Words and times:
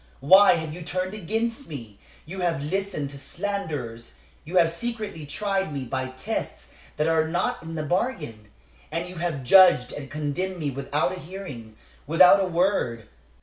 Why 0.21 0.53
have 0.53 0.73
you 0.73 0.81
turned 0.81 1.13
against 1.13 1.69
me? 1.69 1.99
You 2.25 2.39
have 2.39 2.63
listened 2.63 3.11
to 3.11 3.19
slanderers; 3.19 4.15
you 4.43 4.57
have 4.57 4.71
secretly 4.71 5.27
tried 5.27 5.71
me 5.71 5.83
by 5.85 6.07
tests 6.07 6.69
that 6.97 7.07
are 7.07 7.27
not 7.27 7.61
in 7.61 7.75
the 7.75 7.83
bargain, 7.83 8.47
and 8.91 9.07
you 9.07 9.17
have 9.17 9.43
judged 9.43 9.93
and 9.93 10.09
condemned 10.09 10.57
me 10.57 10.71
without 10.71 11.15
a 11.15 11.19
hearing, 11.19 11.75
without 12.07 12.39
a 12.39 12.47
word. 12.47 13.09